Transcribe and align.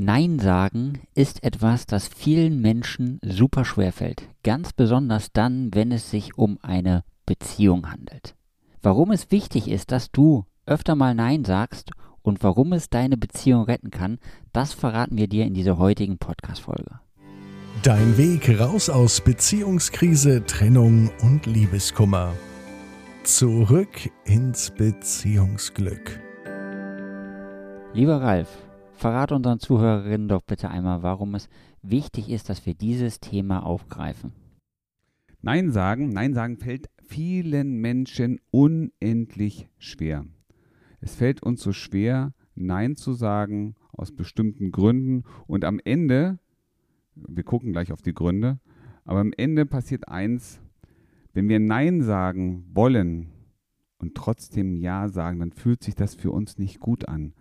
Nein 0.00 0.38
sagen 0.38 1.00
ist 1.16 1.42
etwas, 1.42 1.84
das 1.84 2.06
vielen 2.06 2.60
Menschen 2.60 3.18
super 3.20 3.64
schwer 3.64 3.92
fällt. 3.92 4.28
Ganz 4.44 4.72
besonders 4.72 5.32
dann, 5.32 5.74
wenn 5.74 5.90
es 5.90 6.08
sich 6.08 6.38
um 6.38 6.56
eine 6.62 7.02
Beziehung 7.26 7.90
handelt. 7.90 8.36
Warum 8.80 9.10
es 9.10 9.32
wichtig 9.32 9.66
ist, 9.66 9.90
dass 9.90 10.12
du 10.12 10.44
öfter 10.66 10.94
mal 10.94 11.16
Nein 11.16 11.44
sagst 11.44 11.90
und 12.22 12.44
warum 12.44 12.72
es 12.74 12.90
deine 12.90 13.16
Beziehung 13.16 13.64
retten 13.64 13.90
kann, 13.90 14.20
das 14.52 14.72
verraten 14.72 15.18
wir 15.18 15.26
dir 15.26 15.44
in 15.46 15.54
dieser 15.54 15.78
heutigen 15.78 16.18
Podcast-Folge. 16.18 17.00
Dein 17.82 18.16
Weg 18.16 18.60
raus 18.60 18.88
aus 18.88 19.20
Beziehungskrise, 19.20 20.46
Trennung 20.46 21.10
und 21.22 21.46
Liebeskummer. 21.46 22.34
Zurück 23.24 24.08
ins 24.24 24.70
Beziehungsglück. 24.70 26.20
Lieber 27.94 28.20
Ralf, 28.22 28.67
Verrat 28.98 29.30
unseren 29.30 29.60
Zuhörerinnen 29.60 30.26
doch 30.26 30.42
bitte 30.42 30.70
einmal, 30.70 31.04
warum 31.04 31.36
es 31.36 31.48
wichtig 31.82 32.30
ist, 32.30 32.48
dass 32.48 32.66
wir 32.66 32.74
dieses 32.74 33.20
Thema 33.20 33.64
aufgreifen. 33.64 34.32
Nein 35.40 35.70
sagen, 35.70 36.08
Nein 36.08 36.34
sagen 36.34 36.56
fällt 36.56 36.90
vielen 37.06 37.76
Menschen 37.80 38.40
unendlich 38.50 39.68
schwer. 39.78 40.26
Es 41.00 41.14
fällt 41.14 41.44
uns 41.44 41.62
so 41.62 41.72
schwer, 41.72 42.32
Nein 42.56 42.96
zu 42.96 43.12
sagen 43.12 43.76
aus 43.92 44.10
bestimmten 44.10 44.72
Gründen 44.72 45.22
und 45.46 45.64
am 45.64 45.78
Ende, 45.84 46.40
wir 47.14 47.44
gucken 47.44 47.70
gleich 47.70 47.92
auf 47.92 48.02
die 48.02 48.14
Gründe, 48.14 48.58
aber 49.04 49.20
am 49.20 49.32
Ende 49.36 49.64
passiert 49.64 50.08
eins, 50.08 50.60
wenn 51.34 51.48
wir 51.48 51.60
Nein 51.60 52.02
sagen 52.02 52.66
wollen 52.72 53.28
und 53.98 54.16
trotzdem 54.16 54.74
Ja 54.74 55.08
sagen, 55.08 55.38
dann 55.38 55.52
fühlt 55.52 55.84
sich 55.84 55.94
das 55.94 56.16
für 56.16 56.32
uns 56.32 56.58
nicht 56.58 56.80
gut 56.80 57.08
an. 57.08 57.32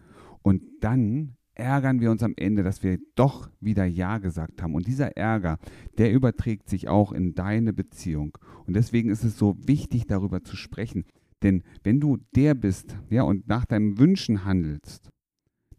Und 0.44 0.62
dann 0.82 1.34
ärgern 1.60 2.00
wir 2.00 2.12
uns 2.12 2.24
am 2.24 2.34
Ende, 2.38 2.64
dass 2.64 2.84
wir 2.84 3.00
doch 3.16 3.50
wieder 3.60 3.86
Ja 3.86 4.18
gesagt 4.18 4.62
haben. 4.62 4.76
Und 4.76 4.88
dieser 4.88 5.18
Ärger, 5.18 5.58
der 5.98 6.12
überträgt 6.12 6.70
sich 6.70 6.88
auch 6.88 7.12
in 7.12 7.34
deine 7.34 7.73
Beziehung. 7.73 8.38
Und 8.66 8.76
deswegen 8.76 9.09
ist 9.09 9.23
es 9.23 9.38
so 9.38 9.56
wichtig, 9.66 10.08
darüber 10.08 10.44
zu 10.44 10.56
sprechen. 10.56 11.06
Denn 11.44 11.64
wenn 11.84 12.00
du 12.00 12.18
der 12.36 12.56
bist, 12.56 12.96
ja, 13.09 13.23
und 13.23 13.48
nach 13.48 13.66
deinen 13.66 13.98
Wünschen 14.00 14.46
handelst, 14.46 15.09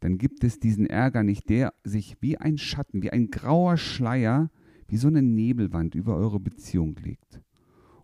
dann 0.01 0.19
gibt 0.19 0.45
es 0.45 0.61
diesen 0.61 0.87
Ärger 0.87 1.25
nicht, 1.25 1.49
der 1.49 1.75
sich 1.83 2.17
wie 2.21 2.37
ein 2.37 2.59
Schatten, 2.59 3.03
wie 3.03 3.11
ein 3.11 3.31
grauer 3.31 3.77
Schleier, 3.77 4.51
wie 4.87 4.97
so 4.97 5.09
eine 5.09 5.23
Nebelwand 5.23 5.95
über 5.95 6.17
eure 6.17 6.39
Beziehung 6.39 6.97
legt. 7.03 7.41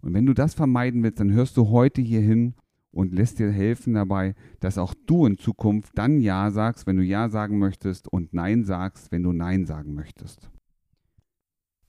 Und 0.00 0.12
wenn 0.12 0.26
du 0.26 0.34
das 0.34 0.54
vermeiden 0.54 1.02
willst, 1.02 1.20
dann 1.20 1.32
hörst 1.32 1.56
du 1.56 1.68
heute 1.68 2.02
hier 2.02 2.20
hin 2.20 2.54
und 2.94 3.12
lässt 3.12 3.38
dir 3.38 3.50
helfen 3.50 3.94
dabei, 3.94 4.34
dass 4.60 4.78
auch 4.78 4.94
du 5.06 5.26
in 5.26 5.38
Zukunft 5.38 5.92
dann 5.96 6.20
Ja 6.20 6.50
sagst, 6.50 6.86
wenn 6.86 6.96
du 6.96 7.02
Ja 7.02 7.28
sagen 7.28 7.58
möchtest 7.58 8.08
und 8.08 8.32
Nein 8.32 8.64
sagst, 8.64 9.12
wenn 9.12 9.22
du 9.22 9.32
Nein 9.32 9.66
sagen 9.66 9.94
möchtest. 9.94 10.50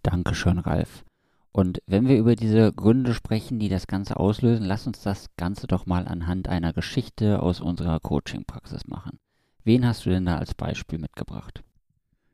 Dankeschön, 0.04 0.60
Ralf. 0.60 1.04
Und 1.52 1.82
wenn 1.88 2.08
wir 2.08 2.18
über 2.18 2.36
diese 2.36 2.74
Gründe 2.74 3.14
sprechen, 3.14 3.60
die 3.60 3.70
das 3.70 3.88
Ganze 3.88 4.18
auslösen, 4.18 4.66
lass 4.66 4.88
uns 4.88 5.02
das 5.02 5.28
Ganze 5.38 5.68
doch 5.68 5.86
mal 5.86 6.08
anhand 6.08 6.50
einer 6.50 6.74
Geschichte 6.74 7.42
aus 7.42 7.62
unserer 7.62 8.00
Coaching-Praxis 8.02 8.88
machen. 8.88 9.20
Wen 9.64 9.86
hast 9.86 10.06
du 10.06 10.10
denn 10.10 10.26
da 10.26 10.38
als 10.38 10.54
Beispiel 10.54 11.00
mitgebracht? 11.00 11.64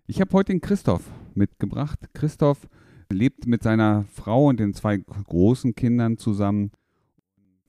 Ich 0.07 0.19
habe 0.19 0.33
heute 0.33 0.51
den 0.51 0.61
Christoph 0.61 1.09
mitgebracht. 1.35 1.99
Christoph 2.13 2.67
lebt 3.11 3.45
mit 3.45 3.61
seiner 3.63 4.05
Frau 4.11 4.47
und 4.47 4.59
den 4.59 4.73
zwei 4.73 4.97
großen 4.97 5.75
Kindern 5.75 6.17
zusammen 6.17 6.71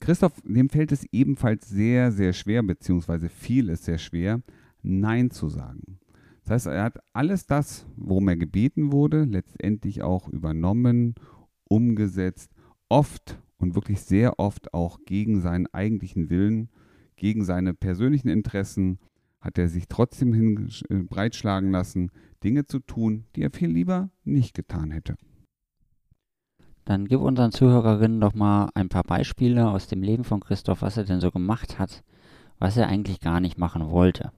Christoph, 0.03 0.33
dem 0.43 0.67
fällt 0.67 0.91
es 0.91 1.05
ebenfalls 1.13 1.69
sehr, 1.69 2.11
sehr 2.11 2.33
schwer, 2.33 2.61
beziehungsweise 2.61 3.29
viel 3.29 3.69
ist 3.69 3.85
sehr 3.85 3.97
schwer, 3.97 4.41
Nein 4.81 5.31
zu 5.31 5.47
sagen. 5.47 5.97
Das 6.41 6.51
heißt, 6.51 6.65
er 6.67 6.83
hat 6.83 6.99
alles 7.13 7.45
das, 7.45 7.85
worum 7.95 8.27
er 8.27 8.35
gebeten 8.35 8.91
wurde, 8.91 9.23
letztendlich 9.23 10.01
auch 10.01 10.27
übernommen, 10.27 11.15
umgesetzt, 11.69 12.51
oft 12.89 13.39
und 13.59 13.75
wirklich 13.75 14.01
sehr 14.01 14.39
oft 14.39 14.73
auch 14.73 14.99
gegen 15.05 15.39
seinen 15.39 15.67
eigentlichen 15.67 16.29
Willen, 16.29 16.67
gegen 17.15 17.45
seine 17.45 17.73
persönlichen 17.73 18.27
Interessen, 18.27 18.99
hat 19.39 19.57
er 19.57 19.69
sich 19.69 19.87
trotzdem 19.87 20.67
äh, 20.89 20.95
breitschlagen 20.95 21.71
lassen, 21.71 22.11
Dinge 22.43 22.65
zu 22.65 22.79
tun, 22.79 23.23
die 23.37 23.43
er 23.43 23.51
viel 23.51 23.69
lieber 23.69 24.09
nicht 24.25 24.53
getan 24.53 24.91
hätte. 24.91 25.15
Dann 26.85 27.05
gib 27.05 27.21
unseren 27.21 27.51
Zuhörerinnen 27.51 28.19
doch 28.19 28.33
mal 28.33 28.69
ein 28.73 28.89
paar 28.89 29.03
Beispiele 29.03 29.69
aus 29.69 29.87
dem 29.87 30.03
Leben 30.03 30.23
von 30.23 30.41
Christoph, 30.41 30.81
was 30.81 30.97
er 30.97 31.05
denn 31.05 31.21
so 31.21 31.31
gemacht 31.31 31.79
hat, 31.79 32.03
was 32.59 32.77
er 32.77 32.87
eigentlich 32.87 33.21
gar 33.21 33.39
nicht 33.39 33.57
machen 33.57 33.89
wollte. 33.89 34.31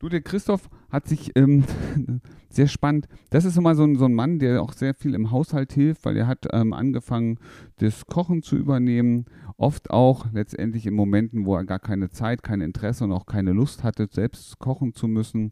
Du, 0.00 0.08
der 0.08 0.20
Christoph 0.20 0.70
hat 0.90 1.08
sich 1.08 1.32
ähm, 1.34 1.64
sehr 2.50 2.68
spannend. 2.68 3.08
Das 3.30 3.44
ist 3.44 3.56
immer 3.58 3.74
so 3.74 3.82
ein, 3.82 3.96
so 3.96 4.04
ein 4.04 4.14
Mann, 4.14 4.38
der 4.38 4.62
auch 4.62 4.72
sehr 4.72 4.94
viel 4.94 5.12
im 5.14 5.32
Haushalt 5.32 5.72
hilft, 5.72 6.04
weil 6.04 6.16
er 6.16 6.28
hat 6.28 6.46
ähm, 6.52 6.72
angefangen, 6.72 7.38
das 7.78 8.06
Kochen 8.06 8.42
zu 8.42 8.56
übernehmen. 8.56 9.24
Oft 9.56 9.90
auch 9.90 10.26
letztendlich 10.32 10.86
in 10.86 10.94
Momenten, 10.94 11.46
wo 11.46 11.56
er 11.56 11.64
gar 11.64 11.80
keine 11.80 12.10
Zeit, 12.10 12.44
kein 12.44 12.60
Interesse 12.60 13.04
und 13.04 13.12
auch 13.12 13.26
keine 13.26 13.52
Lust 13.52 13.82
hatte, 13.82 14.06
selbst 14.08 14.60
kochen 14.60 14.94
zu 14.94 15.08
müssen. 15.08 15.50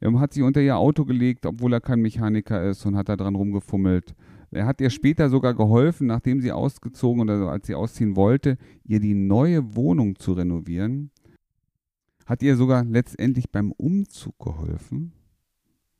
Er 0.00 0.18
hat 0.18 0.32
sich 0.32 0.42
unter 0.42 0.60
ihr 0.60 0.76
Auto 0.76 1.04
gelegt, 1.04 1.46
obwohl 1.46 1.72
er 1.72 1.80
kein 1.80 2.00
Mechaniker 2.00 2.68
ist 2.68 2.84
und 2.86 2.96
hat 2.96 3.08
da 3.08 3.16
dran 3.16 3.36
rumgefummelt. 3.36 4.16
Er 4.52 4.66
hat 4.66 4.80
ihr 4.80 4.90
später 4.90 5.28
sogar 5.30 5.54
geholfen, 5.54 6.08
nachdem 6.08 6.40
sie 6.40 6.50
ausgezogen 6.50 7.22
oder 7.22 7.50
als 7.50 7.66
sie 7.66 7.74
ausziehen 7.74 8.16
wollte, 8.16 8.58
ihr 8.84 8.98
die 8.98 9.14
neue 9.14 9.76
Wohnung 9.76 10.18
zu 10.18 10.32
renovieren. 10.32 11.10
Hat 12.26 12.42
ihr 12.42 12.56
sogar 12.56 12.84
letztendlich 12.84 13.50
beim 13.50 13.72
Umzug 13.72 14.38
geholfen. 14.38 15.12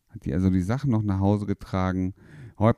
Hat 0.08 0.26
ihr 0.26 0.34
also 0.34 0.50
die 0.50 0.62
Sachen 0.62 0.90
noch 0.90 1.02
nach 1.02 1.20
Hause 1.20 1.46
getragen. 1.46 2.14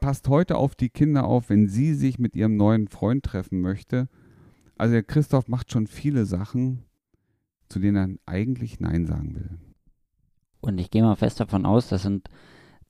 Passt 0.01 0.29
heute 0.29 0.57
auf 0.57 0.75
die 0.75 0.91
Kinder 0.91 1.25
auf, 1.25 1.49
wenn 1.49 1.69
sie 1.69 1.95
sich 1.95 2.19
mit 2.19 2.37
ihrem 2.37 2.57
neuen 2.57 2.89
Freund 2.89 3.25
treffen 3.25 3.61
möchte. 3.61 4.09
Also 4.77 4.93
der 4.93 5.03
Christoph 5.03 5.49
macht 5.49 5.73
schon 5.73 5.87
viele 5.87 6.27
Sachen, 6.27 6.85
zu 7.69 7.79
denen 7.79 8.19
er 8.27 8.33
eigentlich 8.33 8.79
Nein 8.79 9.07
sagen 9.07 9.35
will. 9.35 9.59
Und 10.61 10.79
ich 10.79 10.91
gehe 10.91 11.03
mal 11.03 11.17
fest 11.17 11.41
davon 11.41 11.67
aus, 11.67 11.89
das 11.89 12.03
sind 12.03 12.29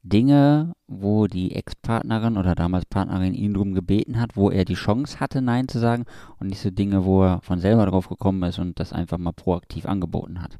Dinge, 0.02 0.72
wo 0.88 1.28
die 1.28 1.54
Ex-Partnerin 1.54 2.36
oder 2.36 2.54
damals 2.54 2.86
Partnerin 2.86 3.34
ihn 3.34 3.54
darum 3.54 3.72
gebeten 3.72 4.20
hat, 4.20 4.36
wo 4.36 4.50
er 4.50 4.64
die 4.64 4.74
Chance 4.74 5.20
hatte, 5.20 5.40
Nein 5.40 5.68
zu 5.68 5.78
sagen 5.78 6.04
und 6.40 6.48
nicht 6.48 6.60
so 6.60 6.70
Dinge, 6.70 7.04
wo 7.04 7.22
er 7.22 7.40
von 7.42 7.60
selber 7.60 7.86
drauf 7.86 8.08
gekommen 8.08 8.42
ist 8.42 8.58
und 8.58 8.80
das 8.80 8.92
einfach 8.92 9.18
mal 9.18 9.32
proaktiv 9.32 9.86
angeboten 9.86 10.42
hat. 10.42 10.58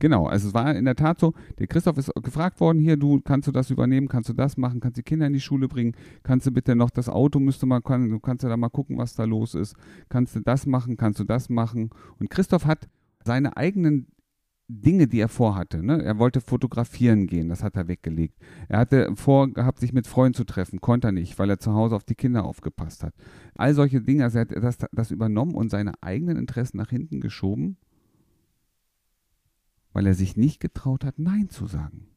Genau, 0.00 0.26
also 0.26 0.46
es 0.46 0.54
war 0.54 0.76
in 0.76 0.84
der 0.84 0.94
Tat 0.94 1.18
so, 1.18 1.34
der 1.58 1.66
Christoph 1.66 1.98
ist 1.98 2.12
gefragt 2.22 2.60
worden, 2.60 2.78
hier, 2.78 2.96
du, 2.96 3.20
kannst 3.20 3.48
du 3.48 3.52
das 3.52 3.70
übernehmen, 3.70 4.06
kannst 4.06 4.28
du 4.28 4.32
das 4.32 4.56
machen, 4.56 4.78
kannst 4.78 4.96
die 4.96 5.02
Kinder 5.02 5.26
in 5.26 5.32
die 5.32 5.40
Schule 5.40 5.66
bringen, 5.66 5.96
kannst 6.22 6.46
du 6.46 6.52
bitte 6.52 6.76
noch 6.76 6.90
das 6.90 7.08
Auto, 7.08 7.40
müsste 7.40 7.66
mal, 7.66 7.80
kann, 7.80 8.08
du 8.08 8.20
kannst 8.20 8.44
ja 8.44 8.48
da 8.48 8.56
mal 8.56 8.68
gucken, 8.68 8.96
was 8.96 9.14
da 9.14 9.24
los 9.24 9.54
ist, 9.56 9.74
kannst 10.08 10.36
du 10.36 10.40
das 10.40 10.66
machen, 10.66 10.96
kannst 10.96 11.18
du 11.18 11.24
das 11.24 11.48
machen. 11.48 11.90
Und 12.20 12.30
Christoph 12.30 12.64
hat 12.64 12.88
seine 13.24 13.56
eigenen 13.56 14.06
Dinge, 14.68 15.08
die 15.08 15.20
er 15.20 15.28
vorhatte. 15.28 15.82
Ne? 15.82 16.02
Er 16.02 16.18
wollte 16.18 16.42
fotografieren 16.42 17.26
gehen, 17.26 17.48
das 17.48 17.62
hat 17.62 17.76
er 17.76 17.88
weggelegt. 17.88 18.38
Er 18.68 18.80
hatte 18.80 19.10
vorgehabt, 19.16 19.80
sich 19.80 19.94
mit 19.94 20.06
Freunden 20.06 20.34
zu 20.34 20.44
treffen, 20.44 20.80
konnte 20.80 21.08
er 21.08 21.12
nicht, 21.12 21.38
weil 21.38 21.48
er 21.48 21.58
zu 21.58 21.72
Hause 21.72 21.96
auf 21.96 22.04
die 22.04 22.14
Kinder 22.14 22.44
aufgepasst 22.44 23.02
hat. 23.02 23.14
All 23.54 23.72
solche 23.72 24.02
Dinge, 24.02 24.24
also 24.24 24.38
er 24.38 24.42
hat 24.42 24.52
das, 24.62 24.76
das 24.92 25.10
übernommen 25.10 25.54
und 25.54 25.70
seine 25.70 25.94
eigenen 26.02 26.36
Interessen 26.36 26.76
nach 26.76 26.90
hinten 26.90 27.20
geschoben, 27.20 27.78
weil 29.94 30.06
er 30.06 30.14
sich 30.14 30.36
nicht 30.36 30.60
getraut 30.60 31.02
hat, 31.02 31.18
Nein 31.18 31.48
zu 31.48 31.66
sagen. 31.66 32.08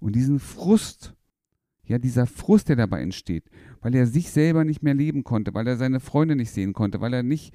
Und 0.00 0.16
diesen 0.16 0.40
Frust, 0.40 1.14
ja, 1.84 1.98
dieser 1.98 2.26
Frust, 2.26 2.68
der 2.68 2.76
dabei 2.76 3.02
entsteht, 3.02 3.44
weil 3.82 3.94
er 3.94 4.08
sich 4.08 4.30
selber 4.30 4.64
nicht 4.64 4.82
mehr 4.82 4.94
leben 4.94 5.22
konnte, 5.22 5.54
weil 5.54 5.68
er 5.68 5.76
seine 5.76 6.00
Freunde 6.00 6.34
nicht 6.34 6.50
sehen 6.50 6.72
konnte, 6.72 7.00
weil 7.00 7.14
er 7.14 7.22
nicht 7.22 7.54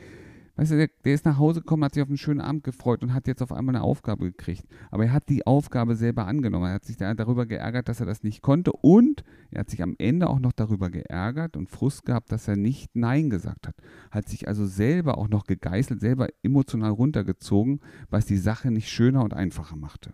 Weißt 0.58 0.72
du, 0.72 0.78
der, 0.78 0.90
der, 1.04 1.14
ist 1.14 1.26
nach 1.26 1.38
Hause 1.38 1.60
gekommen, 1.60 1.84
hat 1.84 1.94
sich 1.94 2.04
auf 2.04 2.08
einen 2.08 2.18
schönen 2.18 2.40
Abend 2.40 2.64
gefreut 2.64 3.04
und 3.04 3.14
hat 3.14 3.28
jetzt 3.28 3.42
auf 3.42 3.52
einmal 3.52 3.76
eine 3.76 3.84
Aufgabe 3.84 4.26
gekriegt. 4.26 4.64
Aber 4.90 5.04
er 5.04 5.12
hat 5.12 5.28
die 5.28 5.46
Aufgabe 5.46 5.96
selber 5.96 6.28
angenommen. 6.28 6.68
Er 6.68 6.76
hat 6.76 6.86
sich 6.86 6.96
da 6.96 7.14
darüber 7.14 7.46
geärgert, 7.46 7.90
dass 7.90 8.00
er 8.00 8.06
das 8.06 8.24
nicht 8.24 8.42
konnte 8.42 8.72
und 8.72 9.24
er 9.52 9.62
hat 9.62 9.70
sich 9.70 9.84
am 9.84 9.96
Ende 9.98 10.30
auch 10.30 10.40
noch 10.40 10.54
darüber 10.54 10.90
geärgert 10.90 11.58
und 11.58 11.70
Frust 11.70 12.06
gehabt, 12.06 12.32
dass 12.32 12.48
er 12.48 12.56
nicht 12.56 12.96
Nein 12.96 13.30
gesagt 13.30 13.68
hat. 13.68 13.76
Hat 14.12 14.30
sich 14.30 14.48
also 14.48 14.66
selber 14.66 15.18
auch 15.18 15.28
noch 15.28 15.44
gegeißelt, 15.44 16.00
selber 16.00 16.30
emotional 16.42 16.92
runtergezogen, 16.92 17.82
was 18.10 18.26
die 18.26 18.38
Sache 18.38 18.72
nicht 18.72 18.90
schöner 18.90 19.24
und 19.24 19.34
einfacher 19.34 19.76
machte. 19.76 20.14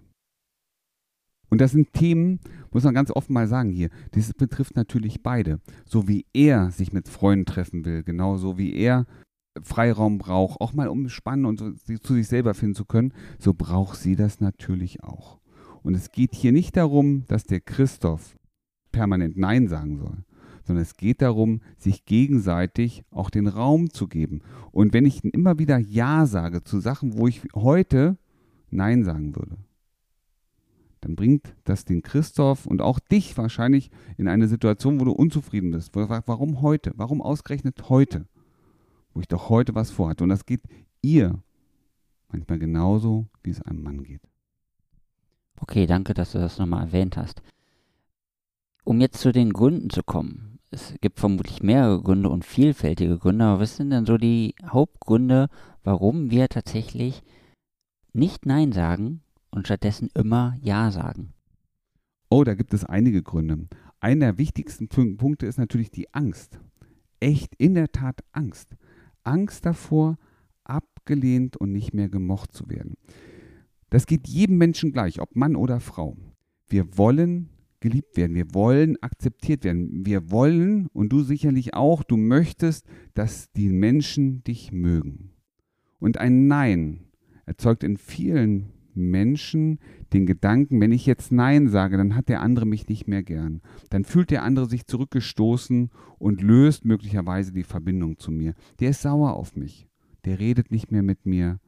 Und 1.49 1.59
das 1.59 1.73
sind 1.73 1.91
Themen, 1.93 2.39
muss 2.71 2.85
man 2.85 2.93
ganz 2.93 3.11
offen 3.11 3.33
mal 3.33 3.47
sagen 3.47 3.69
hier, 3.69 3.89
das 4.11 4.33
betrifft 4.33 4.75
natürlich 4.77 5.21
beide. 5.21 5.59
So 5.85 6.07
wie 6.07 6.25
er 6.33 6.71
sich 6.71 6.93
mit 6.93 7.09
Freunden 7.09 7.45
treffen 7.45 7.83
will, 7.83 8.03
genauso 8.03 8.57
wie 8.57 8.73
er 8.73 9.05
Freiraum 9.61 10.17
braucht, 10.17 10.61
auch 10.61 10.73
mal 10.73 10.87
um 10.87 11.09
spannen 11.09 11.45
und 11.45 11.59
so, 11.59 11.71
zu 11.97 12.13
sich 12.13 12.27
selber 12.27 12.53
finden 12.53 12.75
zu 12.75 12.85
können, 12.85 13.13
so 13.37 13.53
braucht 13.53 13.97
sie 13.97 14.15
das 14.15 14.39
natürlich 14.39 15.03
auch. 15.03 15.39
Und 15.83 15.95
es 15.95 16.11
geht 16.11 16.35
hier 16.35 16.51
nicht 16.51 16.77
darum, 16.77 17.25
dass 17.27 17.43
der 17.43 17.59
Christoph 17.59 18.37
permanent 18.91 19.37
Nein 19.37 19.67
sagen 19.67 19.97
soll, 19.97 20.23
sondern 20.63 20.83
es 20.83 20.95
geht 20.95 21.21
darum, 21.21 21.61
sich 21.77 22.05
gegenseitig 22.05 23.03
auch 23.11 23.29
den 23.29 23.47
Raum 23.47 23.89
zu 23.89 24.07
geben. 24.07 24.41
Und 24.71 24.93
wenn 24.93 25.05
ich 25.05 25.23
immer 25.23 25.59
wieder 25.59 25.77
Ja 25.79 26.25
sage 26.25 26.63
zu 26.63 26.79
Sachen, 26.79 27.17
wo 27.17 27.27
ich 27.27 27.41
heute 27.55 28.17
Nein 28.69 29.03
sagen 29.03 29.35
würde, 29.35 29.57
dann 31.01 31.15
bringt 31.15 31.55
das 31.63 31.83
den 31.83 32.03
Christoph 32.03 32.67
und 32.67 32.81
auch 32.81 32.99
dich 32.99 33.35
wahrscheinlich 33.35 33.89
in 34.17 34.27
eine 34.27 34.47
Situation, 34.47 34.99
wo 34.99 35.05
du 35.05 35.11
unzufrieden 35.11 35.71
bist. 35.71 35.95
Warum 35.95 36.61
heute? 36.61 36.93
Warum 36.95 37.21
ausgerechnet 37.21 37.89
heute? 37.89 38.27
Wo 39.13 39.19
ich 39.19 39.27
doch 39.27 39.49
heute 39.49 39.75
was 39.75 39.91
vorhatte. 39.91 40.23
Und 40.23 40.29
das 40.29 40.45
geht 40.45 40.61
ihr 41.01 41.41
manchmal 42.29 42.59
genauso, 42.59 43.27
wie 43.43 43.49
es 43.49 43.61
einem 43.61 43.83
Mann 43.83 44.03
geht. 44.03 44.21
Okay, 45.59 45.85
danke, 45.85 46.13
dass 46.13 46.31
du 46.31 46.39
das 46.39 46.57
nochmal 46.57 46.85
erwähnt 46.85 47.17
hast. 47.17 47.41
Um 48.83 48.99
jetzt 48.99 49.19
zu 49.19 49.31
den 49.31 49.53
Gründen 49.53 49.89
zu 49.89 50.01
kommen. 50.01 50.59
Es 50.71 50.95
gibt 51.01 51.19
vermutlich 51.19 51.61
mehrere 51.61 52.01
Gründe 52.01 52.29
und 52.29 52.45
vielfältige 52.45 53.17
Gründe, 53.17 53.45
aber 53.45 53.59
was 53.59 53.75
sind 53.75 53.89
denn 53.89 54.05
so 54.05 54.17
die 54.17 54.55
Hauptgründe, 54.65 55.49
warum 55.83 56.31
wir 56.31 56.47
tatsächlich 56.47 57.21
nicht 58.13 58.45
Nein 58.45 58.71
sagen 58.71 59.21
und 59.51 59.67
stattdessen 59.67 60.09
immer 60.15 60.55
Ja 60.61 60.89
sagen? 60.91 61.33
Oh, 62.29 62.45
da 62.45 62.53
gibt 62.53 62.73
es 62.73 62.85
einige 62.85 63.21
Gründe. 63.21 63.67
Einer 63.99 64.27
der 64.27 64.37
wichtigsten 64.37 64.87
Punkte 64.87 65.45
ist 65.45 65.57
natürlich 65.59 65.91
die 65.91 66.11
Angst. 66.13 66.57
Echt, 67.19 67.53
in 67.55 67.75
der 67.75 67.91
Tat 67.91 68.23
Angst. 68.31 68.75
Angst 69.23 69.65
davor, 69.65 70.17
abgelehnt 70.63 71.57
und 71.57 71.71
nicht 71.71 71.93
mehr 71.93 72.09
gemocht 72.09 72.53
zu 72.53 72.69
werden. 72.69 72.95
Das 73.89 74.05
geht 74.05 74.27
jedem 74.27 74.57
Menschen 74.57 74.91
gleich, 74.91 75.19
ob 75.19 75.35
Mann 75.35 75.55
oder 75.55 75.79
Frau. 75.79 76.17
Wir 76.67 76.97
wollen 76.97 77.49
geliebt 77.81 78.15
werden, 78.15 78.35
wir 78.35 78.53
wollen 78.53 78.95
akzeptiert 79.01 79.63
werden, 79.63 80.05
wir 80.05 80.31
wollen, 80.31 80.87
und 80.93 81.09
du 81.09 81.21
sicherlich 81.21 81.73
auch, 81.73 82.03
du 82.03 82.15
möchtest, 82.15 82.85
dass 83.13 83.51
die 83.51 83.69
Menschen 83.69 84.43
dich 84.43 84.71
mögen. 84.71 85.31
Und 85.99 86.17
ein 86.17 86.47
Nein 86.47 87.01
erzeugt 87.45 87.83
in 87.83 87.97
vielen 87.97 88.71
Menschen 88.93 89.79
den 90.13 90.25
Gedanken, 90.25 90.81
wenn 90.81 90.91
ich 90.91 91.05
jetzt 91.05 91.31
Nein 91.31 91.67
sage, 91.69 91.97
dann 91.97 92.15
hat 92.15 92.29
der 92.29 92.41
andere 92.41 92.65
mich 92.65 92.87
nicht 92.87 93.07
mehr 93.07 93.23
gern. 93.23 93.61
Dann 93.89 94.03
fühlt 94.03 94.31
der 94.31 94.43
andere 94.43 94.67
sich 94.67 94.85
zurückgestoßen 94.85 95.89
und 96.19 96.41
löst 96.41 96.85
möglicherweise 96.85 97.51
die 97.51 97.63
Verbindung 97.63 98.17
zu 98.17 98.31
mir. 98.31 98.53
Der 98.79 98.89
ist 98.89 99.01
sauer 99.01 99.33
auf 99.33 99.55
mich. 99.55 99.87
Der 100.25 100.39
redet 100.39 100.71
nicht 100.71 100.91
mehr 100.91 101.03
mit 101.03 101.25
mir 101.25 101.59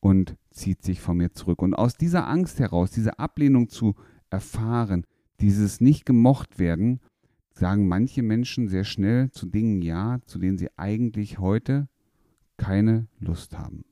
und 0.00 0.36
zieht 0.50 0.82
sich 0.82 1.00
von 1.00 1.16
mir 1.16 1.32
zurück. 1.32 1.62
Und 1.62 1.74
aus 1.74 1.94
dieser 1.94 2.28
Angst 2.28 2.60
heraus, 2.60 2.90
diese 2.90 3.18
Ablehnung 3.18 3.68
zu 3.68 3.94
erfahren, 4.30 5.04
dieses 5.40 5.80
nicht 5.80 6.04
gemocht 6.04 6.58
werden, 6.58 7.00
sagen 7.52 7.88
manche 7.88 8.22
Menschen 8.22 8.68
sehr 8.68 8.84
schnell 8.84 9.30
zu 9.30 9.46
Dingen 9.46 9.82
Ja, 9.82 10.20
zu 10.24 10.38
denen 10.38 10.58
sie 10.58 10.68
eigentlich 10.76 11.38
heute 11.38 11.88
keine 12.56 13.06
Lust 13.18 13.58
haben. 13.58 13.84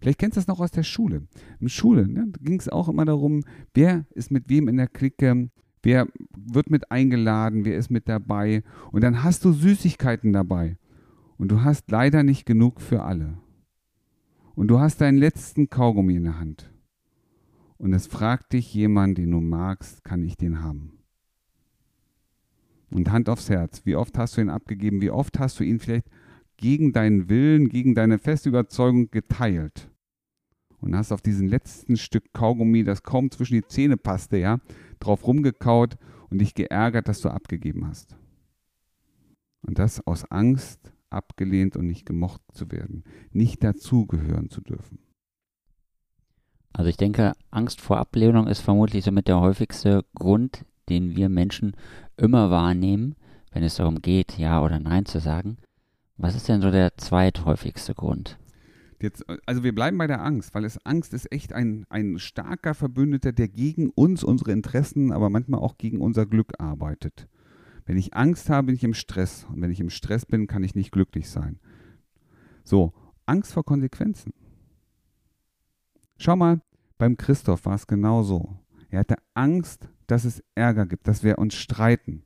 Vielleicht 0.00 0.18
kennst 0.18 0.36
du 0.36 0.40
das 0.40 0.48
noch 0.48 0.60
aus 0.60 0.70
der 0.70 0.82
Schule. 0.82 1.16
In 1.58 1.66
der 1.66 1.68
Schule 1.68 2.08
ne, 2.08 2.32
ging 2.40 2.58
es 2.58 2.68
auch 2.68 2.88
immer 2.88 3.04
darum, 3.04 3.42
wer 3.74 4.06
ist 4.10 4.30
mit 4.30 4.48
wem 4.48 4.68
in 4.68 4.76
der 4.76 4.88
Clique, 4.88 5.50
wer 5.82 6.06
wird 6.36 6.70
mit 6.70 6.90
eingeladen, 6.90 7.64
wer 7.64 7.76
ist 7.76 7.90
mit 7.90 8.08
dabei. 8.08 8.62
Und 8.92 9.02
dann 9.02 9.22
hast 9.22 9.44
du 9.44 9.52
Süßigkeiten 9.52 10.32
dabei. 10.32 10.76
Und 11.38 11.50
du 11.50 11.62
hast 11.62 11.90
leider 11.90 12.22
nicht 12.22 12.44
genug 12.44 12.80
für 12.80 13.02
alle. 13.02 13.38
Und 14.54 14.68
du 14.68 14.78
hast 14.78 15.00
deinen 15.00 15.18
letzten 15.18 15.70
Kaugummi 15.70 16.16
in 16.16 16.24
der 16.24 16.38
Hand. 16.38 16.70
Und 17.78 17.94
es 17.94 18.06
fragt 18.06 18.52
dich 18.52 18.74
jemand, 18.74 19.16
den 19.16 19.30
du 19.30 19.40
magst, 19.40 20.04
kann 20.04 20.22
ich 20.22 20.36
den 20.36 20.62
haben? 20.62 20.98
Und 22.90 23.10
Hand 23.10 23.30
aufs 23.30 23.48
Herz, 23.48 23.86
wie 23.86 23.96
oft 23.96 24.18
hast 24.18 24.36
du 24.36 24.42
ihn 24.42 24.50
abgegeben? 24.50 25.00
Wie 25.00 25.10
oft 25.10 25.38
hast 25.38 25.58
du 25.60 25.64
ihn 25.64 25.78
vielleicht 25.78 26.06
gegen 26.60 26.92
deinen 26.92 27.28
Willen, 27.28 27.68
gegen 27.68 27.94
deine 27.94 28.18
feste 28.18 28.50
Überzeugung 28.50 29.10
geteilt. 29.10 29.90
Und 30.80 30.96
hast 30.96 31.12
auf 31.12 31.22
diesen 31.22 31.48
letzten 31.48 31.96
Stück 31.96 32.32
Kaugummi, 32.32 32.84
das 32.84 33.02
kaum 33.02 33.30
zwischen 33.30 33.54
die 33.54 33.66
Zähne 33.66 33.96
passte, 33.96 34.36
ja, 34.36 34.60
drauf 34.98 35.26
rumgekaut 35.26 35.96
und 36.30 36.38
dich 36.38 36.54
geärgert, 36.54 37.08
dass 37.08 37.20
du 37.20 37.30
abgegeben 37.30 37.86
hast. 37.86 38.16
Und 39.62 39.78
das 39.78 40.06
aus 40.06 40.24
Angst, 40.30 40.92
abgelehnt 41.10 41.76
und 41.76 41.86
nicht 41.86 42.06
gemocht 42.06 42.40
zu 42.52 42.70
werden, 42.70 43.04
nicht 43.32 43.64
dazugehören 43.64 44.48
zu 44.48 44.60
dürfen. 44.60 44.98
Also 46.72 46.88
ich 46.88 46.96
denke, 46.96 47.32
Angst 47.50 47.80
vor 47.80 47.98
Ablehnung 47.98 48.46
ist 48.46 48.60
vermutlich 48.60 49.04
somit 49.04 49.28
der 49.28 49.40
häufigste 49.40 50.04
Grund, 50.14 50.64
den 50.88 51.16
wir 51.16 51.28
Menschen 51.28 51.72
immer 52.16 52.50
wahrnehmen, 52.50 53.16
wenn 53.50 53.64
es 53.64 53.76
darum 53.76 54.00
geht, 54.00 54.38
Ja 54.38 54.62
oder 54.62 54.78
Nein 54.78 55.04
zu 55.04 55.18
sagen. 55.18 55.58
Was 56.22 56.34
ist 56.34 56.50
denn 56.50 56.60
so 56.60 56.70
der 56.70 56.98
zweithäufigste 56.98 57.94
Grund? 57.94 58.38
Jetzt, 59.00 59.24
also 59.46 59.64
wir 59.64 59.74
bleiben 59.74 59.96
bei 59.96 60.06
der 60.06 60.22
Angst, 60.22 60.54
weil 60.54 60.66
es 60.66 60.84
Angst 60.84 61.14
ist 61.14 61.32
echt 61.32 61.54
ein, 61.54 61.86
ein 61.88 62.18
starker 62.18 62.74
Verbündeter, 62.74 63.32
der 63.32 63.48
gegen 63.48 63.88
uns, 63.88 64.22
unsere 64.22 64.52
Interessen, 64.52 65.12
aber 65.12 65.30
manchmal 65.30 65.60
auch 65.60 65.78
gegen 65.78 66.02
unser 66.02 66.26
Glück 66.26 66.52
arbeitet. 66.58 67.26
Wenn 67.86 67.96
ich 67.96 68.12
Angst 68.12 68.50
habe, 68.50 68.66
bin 68.66 68.74
ich 68.74 68.84
im 68.84 68.92
Stress. 68.92 69.46
Und 69.50 69.62
wenn 69.62 69.70
ich 69.70 69.80
im 69.80 69.88
Stress 69.88 70.26
bin, 70.26 70.46
kann 70.46 70.62
ich 70.62 70.74
nicht 70.74 70.92
glücklich 70.92 71.30
sein. 71.30 71.58
So, 72.64 72.92
Angst 73.24 73.54
vor 73.54 73.64
Konsequenzen. 73.64 74.34
Schau 76.18 76.36
mal, 76.36 76.60
beim 76.98 77.16
Christoph 77.16 77.64
war 77.64 77.76
es 77.76 77.86
genau 77.86 78.22
so. 78.24 78.58
Er 78.90 79.00
hatte 79.00 79.16
Angst, 79.32 79.88
dass 80.06 80.26
es 80.26 80.44
Ärger 80.54 80.84
gibt, 80.84 81.08
dass 81.08 81.24
wir 81.24 81.38
uns 81.38 81.54
streiten 81.54 82.24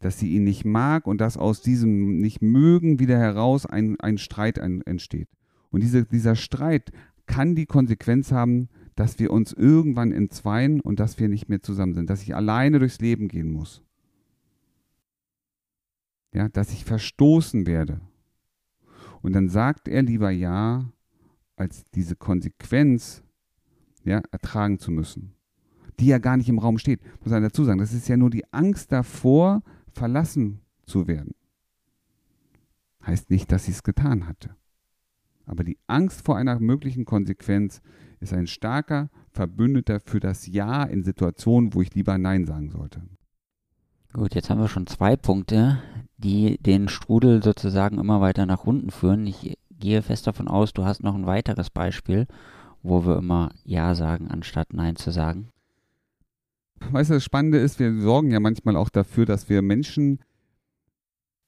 dass 0.00 0.18
sie 0.18 0.34
ihn 0.34 0.44
nicht 0.44 0.64
mag 0.64 1.06
und 1.06 1.20
dass 1.20 1.36
aus 1.36 1.62
diesem 1.62 2.20
Nicht-Mögen 2.20 2.98
wieder 2.98 3.18
heraus 3.18 3.66
ein, 3.66 3.98
ein 4.00 4.18
Streit 4.18 4.58
ein, 4.58 4.82
entsteht. 4.82 5.28
Und 5.70 5.82
diese, 5.82 6.04
dieser 6.04 6.36
Streit 6.36 6.92
kann 7.26 7.54
die 7.54 7.66
Konsequenz 7.66 8.32
haben, 8.32 8.68
dass 8.94 9.18
wir 9.18 9.30
uns 9.30 9.52
irgendwann 9.52 10.12
entzweien 10.12 10.80
und 10.80 11.00
dass 11.00 11.18
wir 11.18 11.28
nicht 11.28 11.48
mehr 11.48 11.62
zusammen 11.62 11.94
sind, 11.94 12.08
dass 12.08 12.22
ich 12.22 12.34
alleine 12.34 12.78
durchs 12.78 13.00
Leben 13.00 13.28
gehen 13.28 13.52
muss. 13.52 13.82
Ja, 16.32 16.48
dass 16.48 16.72
ich 16.72 16.84
verstoßen 16.84 17.66
werde. 17.66 18.00
Und 19.22 19.32
dann 19.32 19.48
sagt 19.48 19.88
er 19.88 20.02
lieber 20.02 20.30
ja, 20.30 20.90
als 21.56 21.84
diese 21.94 22.16
Konsequenz 22.16 23.22
ja, 24.04 24.22
ertragen 24.30 24.78
zu 24.78 24.90
müssen, 24.90 25.32
die 25.98 26.06
ja 26.06 26.18
gar 26.18 26.36
nicht 26.36 26.48
im 26.48 26.58
Raum 26.58 26.78
steht. 26.78 27.00
Muss 27.20 27.30
man 27.30 27.42
dazu 27.42 27.64
sagen, 27.64 27.78
das 27.78 27.92
ist 27.92 28.08
ja 28.08 28.16
nur 28.16 28.30
die 28.30 28.44
Angst 28.52 28.92
davor, 28.92 29.62
verlassen 29.96 30.60
zu 30.84 31.08
werden. 31.08 31.34
Heißt 33.04 33.30
nicht, 33.30 33.50
dass 33.50 33.64
sie 33.64 33.72
es 33.72 33.82
getan 33.82 34.28
hatte. 34.28 34.50
Aber 35.46 35.64
die 35.64 35.78
Angst 35.86 36.24
vor 36.24 36.36
einer 36.36 36.60
möglichen 36.60 37.04
Konsequenz 37.04 37.80
ist 38.20 38.32
ein 38.32 38.46
starker 38.46 39.10
Verbündeter 39.30 40.00
für 40.00 40.20
das 40.20 40.46
Ja 40.46 40.82
in 40.84 41.02
Situationen, 41.02 41.74
wo 41.74 41.82
ich 41.82 41.94
lieber 41.94 42.18
Nein 42.18 42.44
sagen 42.46 42.70
sollte. 42.70 43.02
Gut, 44.12 44.34
jetzt 44.34 44.50
haben 44.50 44.60
wir 44.60 44.68
schon 44.68 44.86
zwei 44.86 45.16
Punkte, 45.16 45.78
die 46.16 46.58
den 46.58 46.88
Strudel 46.88 47.42
sozusagen 47.42 47.98
immer 47.98 48.20
weiter 48.20 48.46
nach 48.46 48.64
unten 48.64 48.90
führen. 48.90 49.26
Ich 49.26 49.56
gehe 49.70 50.02
fest 50.02 50.26
davon 50.26 50.48
aus, 50.48 50.72
du 50.72 50.84
hast 50.84 51.02
noch 51.02 51.14
ein 51.14 51.26
weiteres 51.26 51.70
Beispiel, 51.70 52.26
wo 52.82 53.04
wir 53.06 53.18
immer 53.18 53.50
Ja 53.64 53.94
sagen, 53.94 54.28
anstatt 54.28 54.72
Nein 54.72 54.96
zu 54.96 55.10
sagen 55.10 55.52
weißt 56.90 57.10
du, 57.10 57.14
das 57.14 57.24
Spannende 57.24 57.58
ist, 57.58 57.78
wir 57.78 58.00
sorgen 58.00 58.30
ja 58.30 58.40
manchmal 58.40 58.76
auch 58.76 58.88
dafür, 58.88 59.26
dass 59.26 59.48
wir 59.48 59.62
Menschen 59.62 60.20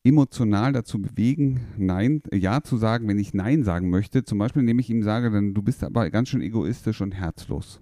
emotional 0.04 0.72
dazu 0.72 1.00
bewegen, 1.00 1.60
Nein, 1.76 2.22
Ja 2.32 2.62
zu 2.62 2.76
sagen, 2.76 3.08
wenn 3.08 3.18
ich 3.18 3.34
Nein 3.34 3.64
sagen 3.64 3.90
möchte. 3.90 4.24
Zum 4.24 4.38
Beispiel, 4.38 4.60
indem 4.60 4.78
ich 4.78 4.90
ihm 4.90 5.02
sage, 5.02 5.30
dann 5.30 5.54
du 5.54 5.62
bist 5.62 5.84
aber 5.84 6.08
ganz 6.10 6.28
schön 6.28 6.40
egoistisch 6.40 7.00
und 7.00 7.14
herzlos. 7.14 7.80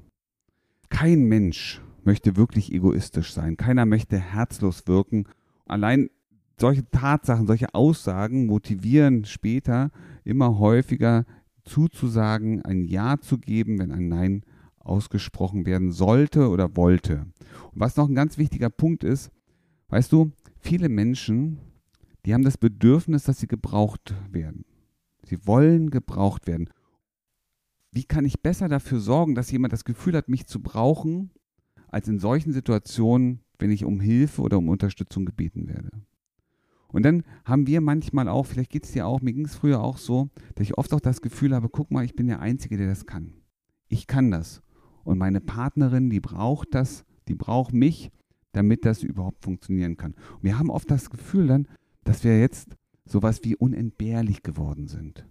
Kein 0.89 1.25
Mensch 1.25 1.81
möchte 2.05 2.37
wirklich 2.37 2.73
egoistisch 2.73 3.33
sein. 3.33 3.57
Keiner 3.57 3.87
möchte 3.87 4.19
herzlos 4.19 4.87
wirken. 4.87 5.25
Allein 5.67 6.09
solche 6.59 6.89
Tatsachen, 6.91 7.47
solche 7.47 7.75
Aussagen 7.75 8.47
motivieren 8.47 9.25
später 9.25 9.91
immer 10.25 10.59
häufiger 10.59 11.25
zuzusagen, 11.65 12.63
ein 12.63 12.85
Ja 12.85 13.19
zu 13.21 13.39
geben, 13.39 13.79
wenn 13.79 13.93
ein 13.93 14.09
Nein 14.09 14.43
ausgesprochen 14.87 15.67
werden 15.67 15.93
sollte 15.93 16.49
oder 16.49 16.77
wollte. 16.77 17.27
Und 17.73 17.81
was 17.81 17.97
noch 17.97 18.09
ein 18.09 18.15
ganz 18.15 18.39
wichtiger 18.39 18.71
Punkt 18.71 19.05
ist, 19.05 19.31
weißt 19.89 20.13
du, 20.13 20.33
viele 20.59 20.89
Menschen, 20.89 21.59
die 22.25 22.35
haben 22.35 22.45
das 22.45 22.59
Bedürfnis, 22.59 23.25
dass 23.25 23.39
sie 23.39 23.47
gebraucht 23.47 24.15
werden. 24.31 24.65
Sie 25.25 25.47
wollen 25.47 25.91
gebraucht 25.91 26.47
werden. 26.47 26.71
Wie 27.93 28.05
kann 28.05 28.25
ich 28.25 28.43
besser 28.43 28.69
dafür 28.69 29.01
sorgen, 29.01 29.35
dass 29.35 29.51
jemand 29.51 29.73
das 29.73 29.85
Gefühl 29.85 30.17
hat, 30.17 30.29
mich 30.29 30.47
zu 30.47 30.63
brauchen, 30.63 31.31
als 31.89 32.09
in 32.09 32.19
solchen 32.19 32.53
Situationen, 32.53 33.41
wenn 33.59 33.71
ich 33.71 33.85
um 33.85 34.01
Hilfe 34.01 34.43
oder 34.43 34.59
um 34.59 34.69
Unterstützung 34.69 35.25
gebeten 35.25 35.69
werde? 35.69 35.91
Und 36.89 37.05
dann 37.05 37.25
haben 37.45 37.67
wir 37.67 37.81
manchmal 37.81 38.29
auch, 38.29 38.47
vielleicht 38.47 38.71
geht 38.71 38.85
es 38.85 38.93
dir 38.93 39.07
auch, 39.07 39.21
mir 39.21 39.33
ging 39.33 39.47
es 39.47 39.55
früher 39.55 39.81
auch 39.83 39.99
so, 39.99 40.31
dass 40.55 40.67
ich 40.67 40.79
oft 40.79 40.93
auch 40.95 41.01
das 41.01 41.21
Gefühl 41.21 41.55
habe, 41.55 41.69
guck 41.69 41.91
mal, 41.91 42.05
ich 42.05 42.15
bin 42.15 42.29
der 42.29 42.41
Einzige, 42.41 42.77
der 42.77 42.89
das 42.89 43.07
kann. 43.07 43.35
Ich 43.89 44.07
kann 44.07 44.31
das. 44.31 44.63
Und 45.07 45.19
meine 45.19 45.41
Partnerin, 45.41 46.11
die 46.11 46.19
braucht 46.19 46.75
das, 46.75 47.05
die 47.29 47.37
braucht 47.37 47.73
mich, 47.73 48.11
damit 48.51 48.85
das 48.85 49.05
überhaupt 49.05 49.45
funktionieren 49.45 49.97
kann. 49.97 50.15
Und 50.35 50.43
wir 50.43 50.59
haben 50.59 50.69
oft 50.69 50.91
das 50.91 51.11
Gefühl 51.11 51.47
dann, 51.47 51.69
dass 52.03 52.25
wir 52.25 52.41
jetzt 52.41 52.75
sowas 53.05 53.39
wie 53.45 53.55
unentbehrlich 53.55 54.43
geworden 54.43 54.89
sind, 54.89 55.25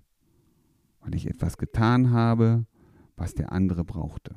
weil 1.01 1.13
ich 1.13 1.27
etwas 1.27 1.57
getan 1.57 2.11
habe, 2.11 2.65
was 3.17 3.33
der 3.33 3.51
andere 3.51 3.83
brauchte. 3.83 4.35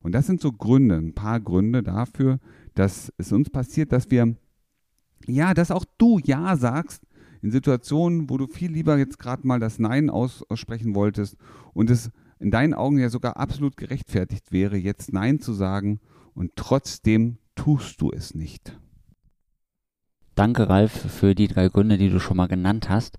Und 0.00 0.12
das 0.12 0.26
sind 0.26 0.42
so 0.42 0.52
Gründe, 0.52 0.96
ein 0.96 1.14
paar 1.14 1.40
Gründe 1.40 1.82
dafür, 1.82 2.38
dass 2.74 3.10
es 3.16 3.32
uns 3.32 3.48
passiert, 3.48 3.92
dass 3.92 4.10
wir, 4.10 4.36
ja, 5.26 5.54
dass 5.54 5.70
auch 5.70 5.86
du 5.96 6.18
Ja 6.18 6.54
sagst 6.54 7.02
in 7.40 7.50
Situationen, 7.50 8.28
wo 8.28 8.36
du 8.36 8.46
viel 8.46 8.72
lieber 8.72 8.98
jetzt 8.98 9.18
gerade 9.18 9.46
mal 9.46 9.58
das 9.58 9.78
Nein 9.78 10.10
aussprechen 10.10 10.94
wolltest 10.94 11.38
und 11.72 11.88
es 11.88 12.10
in 12.38 12.50
deinen 12.50 12.74
Augen 12.74 12.98
ja 12.98 13.08
sogar 13.08 13.36
absolut 13.36 13.76
gerechtfertigt 13.76 14.52
wäre, 14.52 14.76
jetzt 14.76 15.12
Nein 15.12 15.40
zu 15.40 15.52
sagen 15.52 16.00
und 16.34 16.52
trotzdem 16.56 17.38
tust 17.54 18.00
du 18.00 18.10
es 18.10 18.34
nicht. 18.34 18.78
Danke, 20.34 20.68
Ralf, 20.68 20.92
für 20.92 21.34
die 21.34 21.48
drei 21.48 21.68
Gründe, 21.68 21.96
die 21.96 22.10
du 22.10 22.20
schon 22.20 22.36
mal 22.36 22.46
genannt 22.46 22.90
hast. 22.90 23.16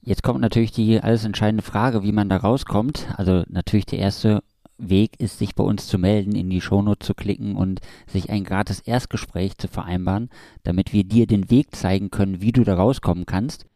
Jetzt 0.00 0.24
kommt 0.24 0.40
natürlich 0.40 0.72
die 0.72 1.00
alles 1.00 1.24
entscheidende 1.24 1.62
Frage, 1.62 2.02
wie 2.02 2.10
man 2.10 2.28
da 2.28 2.38
rauskommt. 2.38 3.06
Also 3.16 3.44
natürlich 3.48 3.86
der 3.86 4.00
erste 4.00 4.42
Weg 4.76 5.20
ist, 5.20 5.38
sich 5.38 5.54
bei 5.54 5.62
uns 5.62 5.86
zu 5.86 5.98
melden, 5.98 6.34
in 6.34 6.50
die 6.50 6.60
Shownote 6.60 7.06
zu 7.06 7.14
klicken 7.14 7.54
und 7.54 7.80
sich 8.08 8.30
ein 8.30 8.42
gratis 8.42 8.80
Erstgespräch 8.80 9.56
zu 9.56 9.68
vereinbaren, 9.68 10.28
damit 10.64 10.92
wir 10.92 11.04
dir 11.04 11.28
den 11.28 11.50
Weg 11.50 11.76
zeigen 11.76 12.10
können, 12.10 12.40
wie 12.40 12.50
du 12.50 12.64
da 12.64 12.74
rauskommen 12.74 13.26
kannst. 13.26 13.66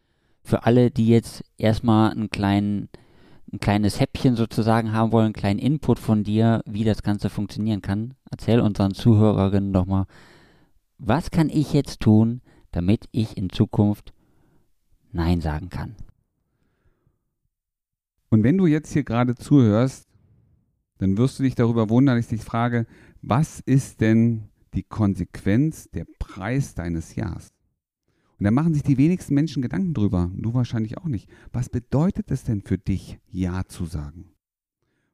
Für 0.42 0.64
alle, 0.64 0.90
die 0.90 1.06
jetzt 1.06 1.44
erstmal 1.58 2.10
einen 2.10 2.30
kleinen, 2.30 2.88
ein 3.52 3.60
kleines 3.60 4.00
Häppchen 4.00 4.36
sozusagen 4.36 4.92
haben 4.92 5.12
wollen, 5.12 5.26
einen 5.26 5.34
kleinen 5.34 5.58
Input 5.58 5.98
von 5.98 6.24
dir, 6.24 6.62
wie 6.66 6.84
das 6.84 7.02
Ganze 7.02 7.30
funktionieren 7.30 7.82
kann, 7.82 8.14
erzähl 8.30 8.60
unseren 8.60 8.94
Zuhörerinnen 8.94 9.72
doch 9.72 9.86
mal, 9.86 10.06
was 10.98 11.30
kann 11.30 11.48
ich 11.48 11.72
jetzt 11.72 12.00
tun, 12.00 12.40
damit 12.72 13.06
ich 13.12 13.36
in 13.36 13.50
Zukunft 13.50 14.12
Nein 15.12 15.40
sagen 15.40 15.68
kann? 15.68 15.94
Und 18.28 18.42
wenn 18.42 18.58
du 18.58 18.66
jetzt 18.66 18.92
hier 18.92 19.04
gerade 19.04 19.34
zuhörst, 19.34 20.08
dann 20.98 21.16
wirst 21.16 21.38
du 21.38 21.42
dich 21.42 21.54
darüber 21.54 21.88
wundern, 21.88 22.16
dass 22.16 22.26
ich 22.26 22.38
dich 22.38 22.44
frage, 22.44 22.86
was 23.22 23.60
ist 23.60 24.00
denn 24.00 24.48
die 24.74 24.82
Konsequenz, 24.82 25.88
der 25.90 26.06
Preis 26.18 26.74
deines 26.74 27.14
Jahres? 27.14 27.55
Und 28.38 28.44
da 28.44 28.50
machen 28.50 28.74
sich 28.74 28.82
die 28.82 28.98
wenigsten 28.98 29.34
Menschen 29.34 29.62
Gedanken 29.62 29.94
drüber, 29.94 30.30
du 30.34 30.52
wahrscheinlich 30.54 30.98
auch 30.98 31.06
nicht. 31.06 31.28
Was 31.52 31.68
bedeutet 31.68 32.30
es 32.30 32.44
denn 32.44 32.62
für 32.62 32.78
dich, 32.78 33.18
Ja 33.30 33.64
zu 33.66 33.86
sagen? 33.86 34.26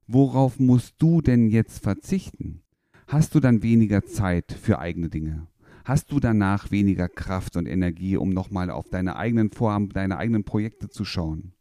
Worauf 0.06 0.58
musst 0.58 0.96
du 0.98 1.20
denn 1.20 1.48
jetzt 1.48 1.82
verzichten? 1.82 2.62
Hast 3.06 3.34
du 3.34 3.40
dann 3.40 3.62
weniger 3.62 4.04
Zeit 4.04 4.52
für 4.52 4.78
eigene 4.78 5.08
Dinge? 5.08 5.46
Hast 5.84 6.12
du 6.12 6.20
danach 6.20 6.70
weniger 6.70 7.08
Kraft 7.08 7.56
und 7.56 7.66
Energie, 7.66 8.16
um 8.16 8.30
nochmal 8.30 8.70
auf 8.70 8.88
deine 8.88 9.16
eigenen 9.16 9.50
Vorhaben, 9.50 9.88
deine 9.88 10.16
eigenen 10.16 10.44
Projekte 10.44 10.88
zu 10.88 11.04
schauen? 11.04 11.52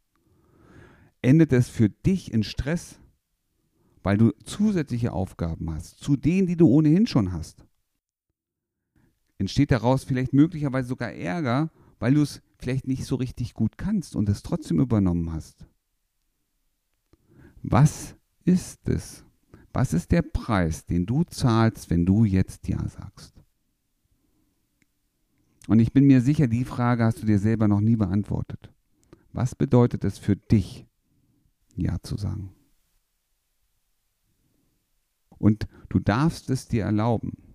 Endet 1.22 1.52
es 1.52 1.68
für 1.68 1.88
dich 1.88 2.32
in 2.32 2.42
Stress? 2.42 2.98
weil 4.02 4.16
du 4.16 4.32
zusätzliche 4.44 5.12
Aufgaben 5.12 5.72
hast, 5.72 6.00
zu 6.00 6.16
denen, 6.16 6.46
die 6.46 6.56
du 6.56 6.68
ohnehin 6.68 7.06
schon 7.06 7.32
hast. 7.32 7.64
Entsteht 9.42 9.72
daraus 9.72 10.04
vielleicht 10.04 10.32
möglicherweise 10.32 10.86
sogar 10.86 11.10
Ärger, 11.10 11.72
weil 11.98 12.14
du 12.14 12.22
es 12.22 12.42
vielleicht 12.58 12.86
nicht 12.86 13.04
so 13.04 13.16
richtig 13.16 13.54
gut 13.54 13.76
kannst 13.76 14.14
und 14.14 14.28
es 14.28 14.44
trotzdem 14.44 14.78
übernommen 14.78 15.32
hast. 15.32 15.66
Was 17.60 18.14
ist 18.44 18.88
es? 18.88 19.24
Was 19.72 19.94
ist 19.94 20.12
der 20.12 20.22
Preis, 20.22 20.86
den 20.86 21.06
du 21.06 21.24
zahlst, 21.24 21.90
wenn 21.90 22.06
du 22.06 22.24
jetzt 22.24 22.68
Ja 22.68 22.88
sagst? 22.88 23.34
Und 25.66 25.80
ich 25.80 25.92
bin 25.92 26.04
mir 26.04 26.20
sicher, 26.20 26.46
die 26.46 26.64
Frage 26.64 27.02
hast 27.02 27.20
du 27.20 27.26
dir 27.26 27.40
selber 27.40 27.66
noch 27.66 27.80
nie 27.80 27.96
beantwortet. 27.96 28.72
Was 29.32 29.56
bedeutet 29.56 30.04
es 30.04 30.18
für 30.18 30.36
dich, 30.36 30.86
Ja 31.74 32.00
zu 32.00 32.16
sagen? 32.16 32.54
Und 35.30 35.66
du 35.88 35.98
darfst 35.98 36.48
es 36.48 36.68
dir 36.68 36.84
erlauben. 36.84 37.51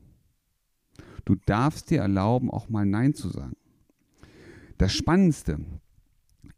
Du 1.28 1.36
darfst 1.36 1.90
dir 1.90 2.00
erlauben, 2.00 2.50
auch 2.50 2.70
mal 2.70 2.86
Nein 2.86 3.14
zu 3.14 3.28
sagen. 3.28 3.58
Das 4.78 4.94
Spannendste 4.94 5.60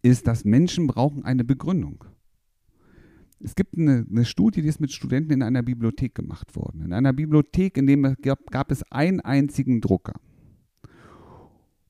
ist, 0.03 0.27
dass 0.27 0.45
Menschen 0.45 0.85
brauchen 0.85 1.25
eine 1.25 1.43
Begründung. 1.43 2.03
Es 3.39 3.55
gibt 3.55 3.75
eine, 3.75 4.05
eine, 4.07 4.25
Studie, 4.25 4.61
die 4.61 4.67
ist 4.67 4.79
mit 4.79 4.91
Studenten 4.91 5.33
in 5.33 5.41
einer 5.41 5.63
Bibliothek 5.63 6.13
gemacht 6.13 6.55
worden. 6.55 6.83
In 6.83 6.93
einer 6.93 7.13
Bibliothek, 7.13 7.77
in 7.77 7.88
dem 7.88 8.15
gab, 8.21 8.51
gab 8.51 8.69
es 8.69 8.83
einen 8.91 9.21
einzigen 9.21 9.81
Drucker. 9.81 10.13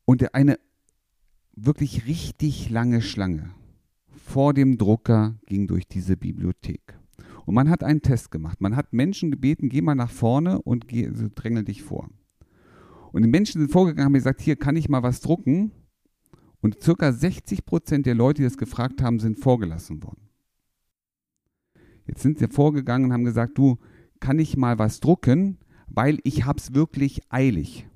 Und 0.06 0.34
eine 0.34 0.58
wirklich 1.58 2.08
richtig 2.08 2.70
lange 2.70 3.02
Schlange 3.02 3.50
vor 4.08 4.54
dem 4.54 4.78
Drucker 4.78 5.38
ging 5.48 5.68
durch 5.68 5.86
diese 5.86 6.16
Bibliothek. 6.16 6.98
Und 7.46 7.56
man 7.56 7.70
hat 7.70 7.84
einen 7.84 8.02
Test 8.02 8.32
gemacht. 8.32 8.62
Man 8.62 8.78
hat 8.78 8.94
Menschen 8.94 9.32
gebeten, 9.32 9.68
geh 9.68 9.82
mal 9.82 9.96
nach 9.96 10.12
vorne 10.12 10.62
und 10.62 10.88
geh, 10.88 11.08
also 11.08 11.28
drängel 11.36 11.66
dich 11.66 11.84
vor. 11.84 12.08
Und 13.12 13.24
die 13.24 13.30
Menschen 13.30 13.62
sind 13.62 13.72
vorgegangen, 13.72 14.06
haben 14.06 14.14
gesagt, 14.14 14.42
hier 14.42 14.56
kann 14.56 14.76
ich 14.76 14.90
mal 14.90 15.04
was 15.04 15.22
drucken. 15.22 15.72
Und 16.62 16.82
circa 16.82 17.12
60 17.12 17.66
Prozent 17.66 18.06
der 18.06 18.16
Leute, 18.16 18.42
die 18.42 18.48
das 18.48 18.58
gefragt 18.58 19.02
haben, 19.02 19.20
sind 19.20 19.40
vorgelassen 19.40 20.04
worden. 20.04 20.30
Jetzt 22.06 22.22
sind 22.22 22.40
sie 22.40 22.48
vorgegangen 22.48 23.06
und 23.06 23.14
haben 23.14 23.24
gesagt, 23.24 23.58
du, 23.58 23.78
kann 24.20 24.40
ich 24.40 24.58
mal 24.58 24.80
was 24.80 25.00
drucken, 25.00 25.60
weil 25.88 26.20
ich 26.24 26.46
hab's 26.46 26.74
wirklich 26.74 27.22
eilig. 27.30 27.88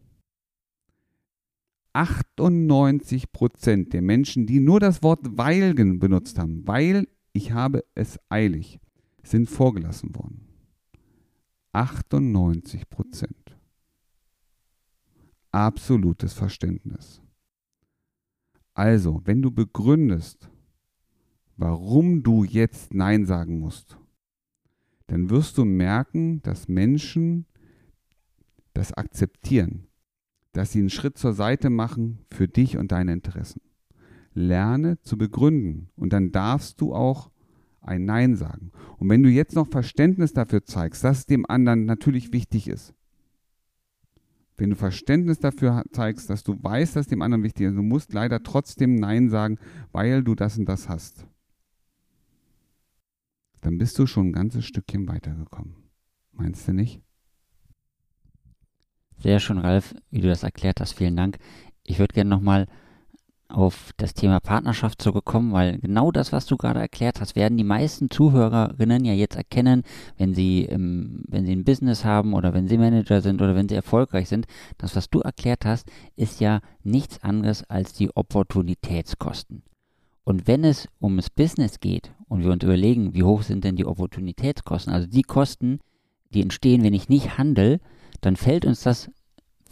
98 1.94 3.32
Prozent 3.32 3.94
der 3.94 4.02
Menschen, 4.02 4.48
die 4.48 4.60
nur 4.60 4.80
das 4.80 5.04
Wort 5.04 5.22
weil 5.38 5.74
benutzt 5.74 6.40
haben, 6.40 6.66
weil 6.68 7.08
ich 7.34 7.52
habe 7.52 7.84
es 7.96 8.20
eilig, 8.30 8.80
sind 9.24 9.50
vorgelassen 9.50 10.16
worden. 10.16 10.48
98 11.74 12.90
Prozent. 12.90 13.43
Absolutes 15.54 16.34
Verständnis. 16.34 17.22
Also, 18.74 19.22
wenn 19.24 19.44
du 19.44 19.52
begründest, 19.52 20.50
warum 21.58 22.24
du 22.24 22.44
jetzt 22.44 22.96
Nein 22.96 23.28
sagen 23.28 23.60
musst, 23.60 24.00
dann 25.06 25.30
wirst 25.30 25.60
du 25.60 25.66
merken, 25.66 26.42
dass 26.42 26.68
Menschen 26.68 27.46
das 28.74 28.94
akzeptieren, 28.94 29.86
dass 30.54 30.72
sie 30.72 30.80
einen 30.80 30.90
Schritt 30.90 31.20
zur 31.20 31.34
Seite 31.34 31.70
machen 31.70 32.26
für 32.32 32.48
dich 32.48 32.78
und 32.78 32.92
deine 32.92 33.14
Interessen. 33.14 33.62
Lerne 34.34 35.00
zu 35.02 35.20
begründen 35.20 35.90
und 35.96 36.14
dann 36.14 36.32
darfst 36.32 36.82
du 36.82 36.96
auch 36.96 37.30
ein 37.80 38.06
Nein 38.06 38.36
sagen. 38.38 38.72
Und 38.98 39.08
wenn 39.08 39.22
du 39.22 39.30
jetzt 39.30 39.54
noch 39.54 39.68
Verständnis 39.68 40.34
dafür 40.34 40.64
zeigst, 40.64 41.04
dass 41.04 41.20
es 41.20 41.26
dem 41.28 41.46
anderen 41.48 41.86
natürlich 41.86 42.34
wichtig 42.34 42.68
ist, 42.68 42.96
wenn 44.58 44.70
du 44.70 44.76
Verständnis 44.76 45.40
dafür 45.40 45.84
zeigst, 45.92 46.30
dass 46.30 46.44
du 46.44 46.62
weißt, 46.62 46.96
dass 46.96 47.08
dem 47.08 47.22
anderen 47.22 47.44
wichtig 47.44 47.68
ist, 47.68 47.76
du 47.76 47.82
musst 47.82 48.14
leider 48.14 48.44
trotzdem 48.44 48.96
Nein 48.96 49.30
sagen, 49.30 49.58
weil 49.92 50.24
du 50.24 50.36
das 50.36 50.58
und 50.58 50.66
das 50.66 50.90
hast, 50.90 51.26
dann 53.62 53.78
bist 53.78 53.98
du 53.98 54.06
schon 54.06 54.28
ein 54.28 54.34
ganzes 54.34 54.66
Stückchen 54.66 55.08
weitergekommen. 55.08 55.76
Meinst 56.34 56.68
du 56.68 56.74
nicht? 56.74 57.02
Sehr 59.18 59.40
schön, 59.40 59.58
Ralf, 59.58 59.96
wie 60.10 60.22
du 60.22 60.28
das 60.28 60.44
erklärt 60.44 60.82
hast. 60.82 60.94
Vielen 60.94 61.16
Dank. 61.16 61.38
Ich 61.84 62.00
würde 62.00 62.14
gerne 62.14 62.30
nochmal 62.30 62.68
auf 63.54 63.92
das 63.98 64.14
Thema 64.14 64.40
Partnerschaft 64.40 65.02
zurückkommen, 65.02 65.54
weil 65.54 65.80
genau 65.80 66.12
das, 66.12 66.32
was 66.32 66.46
du 66.46 66.58
gerade 66.58 66.80
erklärt 66.80 67.22
hast, 67.22 67.36
werden 67.36 67.58
die 67.58 67.64
meisten 67.64 68.10
Zuhörerinnen 68.10 69.06
ja 69.06 69.14
jetzt 69.14 69.36
erkennen, 69.36 69.84
wenn 70.18 70.34
sie, 70.34 70.64
im, 70.64 71.24
wenn 71.28 71.46
sie 71.46 71.54
ein 71.54 71.64
Business 71.64 72.04
haben 72.04 72.34
oder 72.34 72.54
wenn 72.54 72.68
sie 72.68 72.78
Manager 72.78 73.22
sind 73.22 73.42
oder 73.42 73.56
wenn 73.56 73.70
sie 73.70 73.76
erfolgreich 73.76 74.28
sind. 74.28 74.48
Das, 74.78 74.96
was 74.96 75.10
du 75.10 75.20
erklärt 75.20 75.66
hast, 75.66 75.88
ist 76.16 76.42
ja 76.42 76.62
nichts 76.84 77.24
anderes 77.24 77.64
als 77.70 77.94
die 77.94 78.16
Opportunitätskosten. 78.16 79.64
Und 80.24 80.48
wenn 80.48 80.64
es 80.64 80.88
ums 81.02 81.30
Business 81.30 81.80
geht 81.80 82.12
und 82.28 82.44
wir 82.44 82.52
uns 82.52 82.64
überlegen, 82.64 83.14
wie 83.14 83.24
hoch 83.24 83.44
sind 83.44 83.64
denn 83.64 83.76
die 83.76 83.86
Opportunitätskosten, 83.86 84.94
also 84.94 85.08
die 85.08 85.24
Kosten, 85.24 85.80
die 86.34 86.42
entstehen, 86.42 86.84
wenn 86.84 86.94
ich 86.94 87.10
nicht 87.10 87.38
handle, 87.38 87.80
dann 88.22 88.36
fällt 88.36 88.66
uns 88.66 88.82
das 88.82 89.12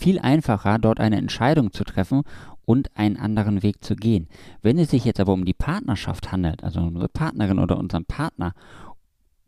viel 0.01 0.19
einfacher, 0.19 0.79
dort 0.79 0.99
eine 0.99 1.17
Entscheidung 1.17 1.71
zu 1.71 1.83
treffen 1.83 2.23
und 2.65 2.89
einen 2.97 3.17
anderen 3.17 3.61
Weg 3.61 3.83
zu 3.83 3.95
gehen. 3.95 4.27
Wenn 4.63 4.79
es 4.79 4.89
sich 4.89 5.05
jetzt 5.05 5.19
aber 5.19 5.33
um 5.33 5.45
die 5.45 5.53
Partnerschaft 5.53 6.31
handelt, 6.31 6.63
also 6.63 6.81
unsere 6.81 7.07
Partnerin 7.07 7.59
oder 7.59 7.77
unseren 7.77 8.05
Partner, 8.05 8.53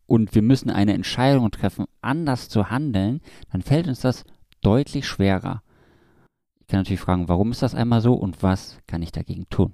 und 0.06 0.36
wir 0.36 0.44
müssen 0.44 0.70
eine 0.70 0.94
Entscheidung 0.94 1.50
treffen, 1.50 1.86
anders 2.02 2.50
zu 2.50 2.70
handeln, 2.70 3.22
dann 3.52 3.64
fällt 3.64 3.88
uns 3.88 4.02
das 4.02 4.26
deutlich 4.62 5.08
schwerer. 5.08 5.64
Ich 6.60 6.68
kann 6.68 6.82
natürlich 6.82 7.00
fragen, 7.00 7.30
warum 7.30 7.52
ist 7.52 7.64
das 7.64 7.74
einmal 7.74 8.02
so 8.02 8.14
und 8.14 8.44
was 8.44 8.78
kann 8.86 9.02
ich 9.02 9.12
dagegen 9.12 9.50
tun? 9.50 9.74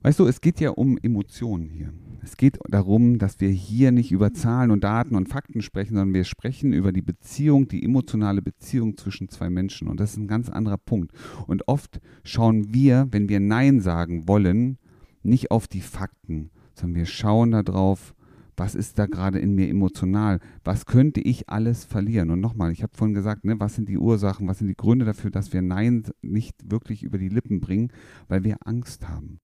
Weißt 0.00 0.20
du, 0.20 0.26
es 0.26 0.40
geht 0.40 0.60
ja 0.60 0.70
um 0.70 0.96
Emotionen 1.02 1.68
hier. 1.70 1.92
Es 2.22 2.36
geht 2.36 2.58
darum, 2.68 3.18
dass 3.18 3.40
wir 3.40 3.48
hier 3.48 3.90
nicht 3.90 4.12
über 4.12 4.32
Zahlen 4.32 4.70
und 4.70 4.84
Daten 4.84 5.16
und 5.16 5.28
Fakten 5.28 5.60
sprechen, 5.60 5.94
sondern 5.94 6.14
wir 6.14 6.22
sprechen 6.22 6.72
über 6.72 6.92
die 6.92 7.02
Beziehung, 7.02 7.66
die 7.66 7.84
emotionale 7.84 8.40
Beziehung 8.40 8.96
zwischen 8.96 9.28
zwei 9.28 9.50
Menschen. 9.50 9.88
Und 9.88 9.98
das 9.98 10.12
ist 10.12 10.18
ein 10.18 10.28
ganz 10.28 10.50
anderer 10.50 10.78
Punkt. 10.78 11.12
Und 11.48 11.66
oft 11.66 12.00
schauen 12.22 12.72
wir, 12.72 13.08
wenn 13.10 13.28
wir 13.28 13.40
Nein 13.40 13.80
sagen 13.80 14.28
wollen, 14.28 14.78
nicht 15.24 15.50
auf 15.50 15.66
die 15.66 15.80
Fakten, 15.80 16.50
sondern 16.74 17.00
wir 17.00 17.06
schauen 17.06 17.50
darauf, 17.50 18.14
was 18.56 18.76
ist 18.76 19.00
da 19.00 19.06
gerade 19.06 19.40
in 19.40 19.56
mir 19.56 19.68
emotional, 19.68 20.38
was 20.62 20.86
könnte 20.86 21.20
ich 21.20 21.48
alles 21.48 21.84
verlieren. 21.84 22.30
Und 22.30 22.40
nochmal, 22.40 22.70
ich 22.70 22.84
habe 22.84 22.96
vorhin 22.96 23.14
gesagt, 23.14 23.44
ne, 23.44 23.58
was 23.58 23.74
sind 23.74 23.88
die 23.88 23.98
Ursachen, 23.98 24.46
was 24.46 24.58
sind 24.58 24.68
die 24.68 24.76
Gründe 24.76 25.04
dafür, 25.04 25.30
dass 25.30 25.52
wir 25.52 25.62
Nein 25.62 26.04
nicht 26.22 26.70
wirklich 26.70 27.02
über 27.02 27.18
die 27.18 27.28
Lippen 27.28 27.58
bringen, 27.58 27.92
weil 28.28 28.44
wir 28.44 28.58
Angst 28.64 29.08
haben. 29.08 29.40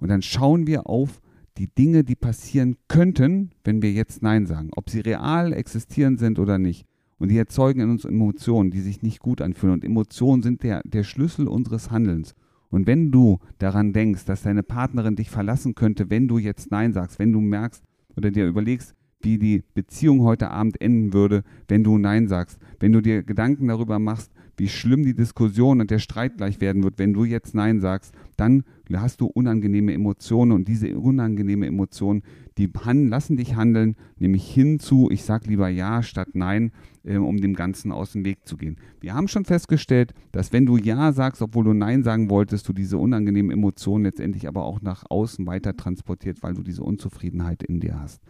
Und 0.00 0.08
dann 0.08 0.22
schauen 0.22 0.66
wir 0.66 0.88
auf 0.88 1.20
die 1.58 1.68
Dinge, 1.68 2.04
die 2.04 2.16
passieren 2.16 2.76
könnten, 2.88 3.50
wenn 3.64 3.82
wir 3.82 3.92
jetzt 3.92 4.22
Nein 4.22 4.46
sagen, 4.46 4.70
ob 4.76 4.90
sie 4.90 5.00
real 5.00 5.52
existieren 5.52 6.18
sind 6.18 6.38
oder 6.38 6.58
nicht. 6.58 6.86
Und 7.18 7.30
die 7.30 7.38
erzeugen 7.38 7.80
in 7.80 7.90
uns 7.90 8.04
Emotionen, 8.04 8.70
die 8.70 8.80
sich 8.80 9.02
nicht 9.02 9.20
gut 9.20 9.40
anfühlen. 9.40 9.74
Und 9.74 9.84
Emotionen 9.84 10.42
sind 10.42 10.62
der, 10.62 10.82
der 10.84 11.02
Schlüssel 11.02 11.48
unseres 11.48 11.90
Handelns. 11.90 12.34
Und 12.68 12.86
wenn 12.86 13.10
du 13.10 13.38
daran 13.58 13.92
denkst, 13.92 14.26
dass 14.26 14.42
deine 14.42 14.62
Partnerin 14.62 15.16
dich 15.16 15.30
verlassen 15.30 15.74
könnte, 15.74 16.10
wenn 16.10 16.28
du 16.28 16.38
jetzt 16.38 16.70
Nein 16.70 16.92
sagst, 16.92 17.18
wenn 17.18 17.32
du 17.32 17.40
merkst 17.40 17.82
oder 18.16 18.30
dir 18.30 18.46
überlegst, 18.46 18.94
wie 19.22 19.38
die 19.38 19.62
Beziehung 19.74 20.22
heute 20.22 20.50
Abend 20.50 20.80
enden 20.80 21.12
würde, 21.12 21.42
wenn 21.68 21.84
du 21.84 21.96
Nein 21.96 22.28
sagst, 22.28 22.58
wenn 22.80 22.92
du 22.92 23.00
dir 23.00 23.22
Gedanken 23.22 23.68
darüber 23.68 23.98
machst, 23.98 24.30
wie 24.56 24.68
schlimm 24.68 25.04
die 25.04 25.14
Diskussion 25.14 25.80
und 25.80 25.90
der 25.90 25.98
Streit 25.98 26.36
gleich 26.36 26.60
werden 26.60 26.82
wird, 26.82 26.98
wenn 26.98 27.12
du 27.12 27.24
jetzt 27.24 27.54
Nein 27.54 27.80
sagst, 27.80 28.14
dann 28.36 28.64
hast 28.92 29.20
du 29.20 29.26
unangenehme 29.26 29.92
Emotionen 29.92 30.52
und 30.52 30.68
diese 30.68 30.98
unangenehme 30.98 31.66
Emotionen, 31.66 32.22
die 32.56 32.70
lassen 32.84 33.36
dich 33.36 33.56
handeln, 33.56 33.96
nämlich 34.18 34.48
hinzu, 34.48 35.08
ich 35.10 35.24
sage 35.24 35.48
lieber 35.48 35.68
Ja 35.68 36.02
statt 36.02 36.28
Nein, 36.34 36.72
äh, 37.04 37.16
um 37.16 37.40
dem 37.40 37.54
Ganzen 37.54 37.92
aus 37.92 38.12
dem 38.12 38.24
Weg 38.24 38.46
zu 38.46 38.56
gehen. 38.56 38.76
Wir 39.00 39.14
haben 39.14 39.28
schon 39.28 39.44
festgestellt, 39.44 40.14
dass 40.32 40.52
wenn 40.52 40.66
du 40.66 40.76
Ja 40.76 41.12
sagst, 41.12 41.42
obwohl 41.42 41.64
du 41.64 41.74
Nein 41.74 42.02
sagen 42.02 42.30
wolltest, 42.30 42.68
du 42.68 42.72
diese 42.72 42.98
unangenehmen 42.98 43.50
Emotionen 43.50 44.04
letztendlich 44.04 44.48
aber 44.48 44.64
auch 44.64 44.80
nach 44.80 45.04
außen 45.08 45.46
weiter 45.46 45.76
transportiert, 45.76 46.42
weil 46.42 46.54
du 46.54 46.62
diese 46.62 46.82
Unzufriedenheit 46.82 47.62
in 47.62 47.80
dir 47.80 48.00
hast. 48.00 48.22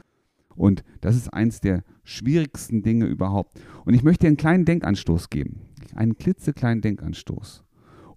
Und 0.57 0.83
das 1.03 1.17
ist 1.17 1.33
eins 1.33 1.61
der 1.61 1.85
schwierigsten 2.03 2.83
Dinge 2.83 3.07
überhaupt. 3.07 3.61
Und 3.85 3.95
ich 3.95 4.03
möchte 4.03 4.23
dir 4.23 4.29
einen 4.29 4.39
kleinen 4.39 4.65
Denkanstoß 4.65 5.31
geben. 5.31 5.61
Einen 5.95 6.17
klitzekleinen 6.17 6.81
Denkanstoß. 6.81 7.65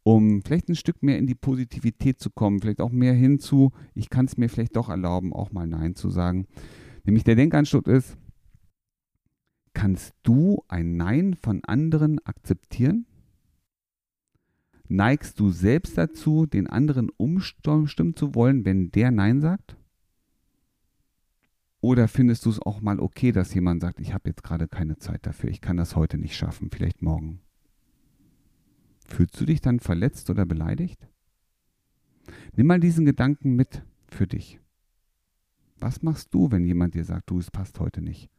Um 0.03 0.41
vielleicht 0.41 0.69
ein 0.69 0.75
Stück 0.75 1.03
mehr 1.03 1.17
in 1.17 1.27
die 1.27 1.35
Positivität 1.35 2.19
zu 2.19 2.29
kommen, 2.29 2.59
vielleicht 2.59 2.81
auch 2.81 2.91
mehr 2.91 3.13
hinzu, 3.13 3.71
ich 3.93 4.09
kann 4.09 4.25
es 4.25 4.37
mir 4.37 4.49
vielleicht 4.49 4.75
doch 4.75 4.89
erlauben, 4.89 5.33
auch 5.33 5.51
mal 5.51 5.67
Nein 5.67 5.95
zu 5.95 6.09
sagen. 6.09 6.47
Nämlich 7.03 7.23
der 7.23 7.35
Denkanstoß 7.35 7.85
ist, 7.85 8.17
kannst 9.73 10.15
du 10.23 10.63
ein 10.67 10.97
Nein 10.97 11.35
von 11.35 11.63
anderen 11.65 12.19
akzeptieren? 12.25 13.05
Neigst 14.87 15.39
du 15.39 15.51
selbst 15.51 15.97
dazu, 15.97 16.47
den 16.47 16.67
anderen 16.67 17.09
umstimmen 17.17 18.15
zu 18.15 18.33
wollen, 18.33 18.65
wenn 18.65 18.91
der 18.91 19.11
Nein 19.11 19.41
sagt? 19.41 19.77
Oder 21.81 22.07
findest 22.07 22.45
du 22.45 22.49
es 22.49 22.61
auch 22.61 22.81
mal 22.81 22.99
okay, 22.99 23.31
dass 23.31 23.53
jemand 23.53 23.81
sagt, 23.81 23.99
ich 23.99 24.13
habe 24.13 24.29
jetzt 24.29 24.43
gerade 24.43 24.67
keine 24.67 24.97
Zeit 24.97 25.25
dafür, 25.25 25.49
ich 25.49 25.61
kann 25.61 25.77
das 25.77 25.95
heute 25.95 26.17
nicht 26.17 26.35
schaffen, 26.35 26.69
vielleicht 26.71 27.01
morgen? 27.01 27.41
Fühlst 29.09 29.39
du 29.39 29.45
dich 29.45 29.61
dann 29.61 29.79
verletzt 29.79 30.29
oder 30.29 30.45
beleidigt? 30.45 31.07
Nimm 32.55 32.67
mal 32.67 32.79
diesen 32.79 33.05
Gedanken 33.05 33.55
mit 33.55 33.83
für 34.07 34.27
dich. 34.27 34.59
Was 35.79 36.03
machst 36.03 36.33
du, 36.33 36.51
wenn 36.51 36.65
jemand 36.65 36.93
dir 36.93 37.05
sagt, 37.05 37.29
du, 37.29 37.39
es 37.39 37.51
passt 37.51 37.79
heute 37.79 38.01
nicht? 38.01 38.29